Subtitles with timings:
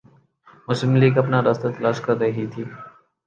[0.67, 2.63] مسلم لیگ اپنا راستہ تلاش کررہی تھی۔